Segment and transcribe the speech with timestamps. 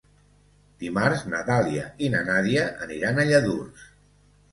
[0.83, 3.85] Dimarts na Dàlia i na Nàdia aniran a Lladurs.